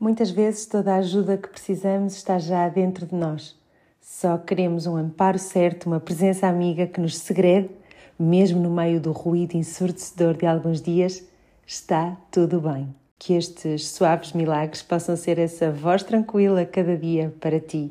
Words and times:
Muitas 0.00 0.30
vezes 0.30 0.64
toda 0.64 0.94
a 0.94 0.98
ajuda 0.98 1.36
que 1.36 1.48
precisamos 1.48 2.14
está 2.14 2.38
já 2.38 2.68
dentro 2.68 3.04
de 3.04 3.16
nós. 3.16 3.58
Só 4.00 4.38
queremos 4.38 4.86
um 4.86 4.96
amparo 4.96 5.40
certo, 5.40 5.86
uma 5.86 5.98
presença 5.98 6.46
amiga 6.46 6.86
que 6.86 7.00
nos 7.00 7.18
segrede, 7.18 7.68
mesmo 8.16 8.62
no 8.62 8.70
meio 8.70 9.00
do 9.00 9.10
ruído 9.10 9.56
ensurdecedor 9.56 10.36
de 10.36 10.46
alguns 10.46 10.80
dias, 10.80 11.24
está 11.66 12.16
tudo 12.30 12.60
bem. 12.60 12.94
Que 13.18 13.34
estes 13.34 13.88
suaves 13.88 14.32
milagres 14.34 14.82
possam 14.82 15.16
ser 15.16 15.36
essa 15.36 15.72
voz 15.72 16.04
tranquila 16.04 16.64
cada 16.64 16.96
dia 16.96 17.34
para 17.40 17.58
ti. 17.58 17.90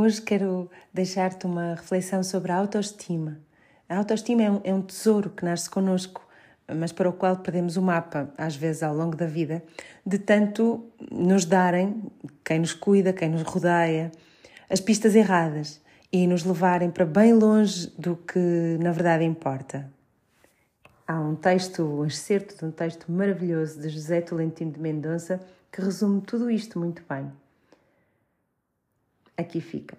Hoje 0.00 0.22
quero 0.22 0.70
deixar-te 0.94 1.44
uma 1.44 1.74
reflexão 1.74 2.22
sobre 2.22 2.52
a 2.52 2.56
autoestima. 2.56 3.40
A 3.88 3.96
autoestima 3.96 4.42
é 4.44 4.48
um, 4.48 4.60
é 4.62 4.72
um 4.72 4.80
tesouro 4.80 5.28
que 5.28 5.44
nasce 5.44 5.68
connosco, 5.68 6.24
mas 6.72 6.92
para 6.92 7.08
o 7.08 7.12
qual 7.12 7.38
perdemos 7.38 7.76
o 7.76 7.82
mapa, 7.82 8.32
às 8.38 8.54
vezes 8.54 8.84
ao 8.84 8.94
longo 8.94 9.16
da 9.16 9.26
vida, 9.26 9.60
de 10.06 10.16
tanto 10.16 10.86
nos 11.10 11.44
darem, 11.44 12.00
quem 12.44 12.60
nos 12.60 12.72
cuida, 12.72 13.12
quem 13.12 13.28
nos 13.28 13.42
rodeia, 13.42 14.12
as 14.70 14.78
pistas 14.80 15.16
erradas 15.16 15.80
e 16.12 16.28
nos 16.28 16.44
levarem 16.44 16.92
para 16.92 17.04
bem 17.04 17.32
longe 17.32 17.92
do 17.98 18.14
que 18.14 18.78
na 18.80 18.92
verdade 18.92 19.24
importa. 19.24 19.90
Há 21.08 21.18
um 21.18 21.34
texto, 21.34 21.82
um 21.82 22.06
excerto 22.06 22.56
de 22.56 22.64
um 22.64 22.70
texto 22.70 23.10
maravilhoso 23.10 23.80
de 23.80 23.88
José 23.88 24.20
Tolentino 24.20 24.70
de 24.70 24.78
Mendonça 24.78 25.40
que 25.72 25.80
resume 25.80 26.20
tudo 26.20 26.48
isto 26.48 26.78
muito 26.78 27.02
bem 27.08 27.28
aqui 29.38 29.60
fica. 29.60 29.96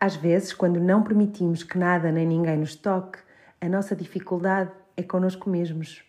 Às 0.00 0.16
vezes, 0.16 0.52
quando 0.52 0.80
não 0.80 1.02
permitimos 1.02 1.62
que 1.62 1.78
nada 1.78 2.10
nem 2.10 2.26
ninguém 2.26 2.58
nos 2.58 2.74
toque, 2.74 3.18
a 3.60 3.68
nossa 3.68 3.94
dificuldade 3.94 4.70
é 4.96 5.02
connosco 5.02 5.50
mesmos. 5.50 6.02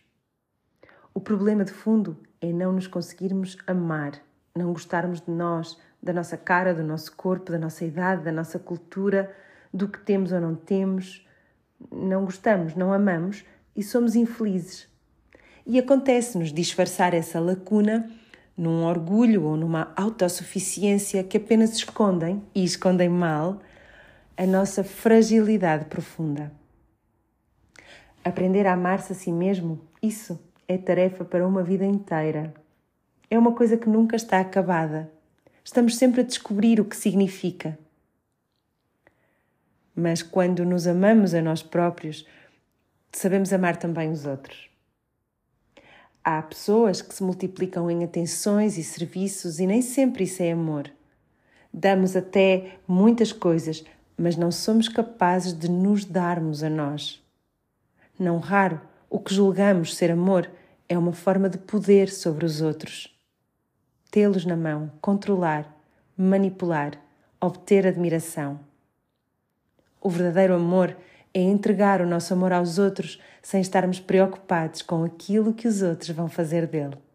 O 1.12 1.20
problema 1.20 1.64
de 1.64 1.72
fundo 1.72 2.16
é 2.40 2.52
não 2.52 2.72
nos 2.72 2.86
conseguirmos 2.86 3.56
amar, 3.66 4.12
não 4.56 4.72
gostarmos 4.72 5.20
de 5.20 5.30
nós, 5.30 5.78
da 6.02 6.12
nossa 6.12 6.36
cara, 6.36 6.74
do 6.74 6.84
nosso 6.84 7.14
corpo, 7.16 7.50
da 7.50 7.58
nossa 7.58 7.84
idade, 7.84 8.22
da 8.22 8.32
nossa 8.32 8.58
cultura, 8.58 9.34
do 9.74 9.88
que 9.88 9.98
temos 9.98 10.32
ou 10.32 10.40
não 10.40 10.54
temos. 10.54 11.26
Não 11.90 12.24
gostamos, 12.24 12.74
não 12.74 12.92
amamos 12.92 13.44
e 13.74 13.82
somos 13.82 14.14
infelizes 14.14 14.88
e 15.68 15.78
acontece-nos 15.78 16.50
disfarçar 16.50 17.12
essa 17.12 17.38
lacuna 17.38 18.10
num 18.56 18.84
orgulho 18.84 19.44
ou 19.44 19.54
numa 19.54 19.92
autossuficiência 19.94 21.22
que 21.22 21.36
apenas 21.36 21.74
escondem, 21.74 22.42
e 22.54 22.64
escondem 22.64 23.08
mal, 23.08 23.60
a 24.34 24.46
nossa 24.46 24.82
fragilidade 24.82 25.84
profunda. 25.84 26.50
Aprender 28.24 28.66
a 28.66 28.72
amar-se 28.72 29.12
a 29.12 29.14
si 29.14 29.30
mesmo, 29.30 29.80
isso 30.02 30.40
é 30.66 30.78
tarefa 30.78 31.24
para 31.24 31.46
uma 31.46 31.62
vida 31.62 31.84
inteira. 31.84 32.52
É 33.30 33.38
uma 33.38 33.52
coisa 33.52 33.76
que 33.76 33.88
nunca 33.88 34.16
está 34.16 34.40
acabada. 34.40 35.10
Estamos 35.62 35.96
sempre 35.96 36.22
a 36.22 36.24
descobrir 36.24 36.80
o 36.80 36.84
que 36.84 36.96
significa. 36.96 37.78
Mas 39.94 40.22
quando 40.22 40.64
nos 40.64 40.86
amamos 40.86 41.34
a 41.34 41.42
nós 41.42 41.62
próprios, 41.62 42.26
sabemos 43.12 43.52
amar 43.52 43.76
também 43.76 44.10
os 44.10 44.24
outros. 44.24 44.68
Há 46.30 46.42
pessoas 46.42 47.00
que 47.00 47.14
se 47.14 47.22
multiplicam 47.22 47.90
em 47.90 48.04
atenções 48.04 48.76
e 48.76 48.84
serviços 48.84 49.58
e 49.60 49.66
nem 49.66 49.80
sempre 49.80 50.24
isso 50.24 50.42
é 50.42 50.52
amor. 50.52 50.92
Damos 51.72 52.14
até 52.14 52.76
muitas 52.86 53.32
coisas, 53.32 53.82
mas 54.14 54.36
não 54.36 54.50
somos 54.50 54.90
capazes 54.90 55.58
de 55.58 55.70
nos 55.70 56.04
darmos 56.04 56.62
a 56.62 56.68
nós. 56.68 57.24
Não 58.18 58.40
raro, 58.40 58.78
o 59.08 59.18
que 59.18 59.32
julgamos 59.32 59.96
ser 59.96 60.10
amor 60.10 60.50
é 60.86 60.98
uma 60.98 61.14
forma 61.14 61.48
de 61.48 61.56
poder 61.56 62.10
sobre 62.10 62.44
os 62.44 62.60
outros. 62.60 63.18
Tê-los 64.10 64.44
na 64.44 64.54
mão, 64.54 64.92
controlar, 65.00 65.74
manipular, 66.14 67.00
obter 67.40 67.86
admiração. 67.86 68.60
O 69.98 70.10
verdadeiro 70.10 70.54
amor 70.54 70.94
é 71.38 71.42
entregar 71.42 72.00
o 72.00 72.06
nosso 72.06 72.32
amor 72.34 72.52
aos 72.52 72.78
outros 72.78 73.20
sem 73.42 73.60
estarmos 73.60 74.00
preocupados 74.00 74.82
com 74.82 75.04
aquilo 75.04 75.54
que 75.54 75.68
os 75.68 75.82
outros 75.82 76.10
vão 76.10 76.28
fazer 76.28 76.66
dele. 76.66 77.07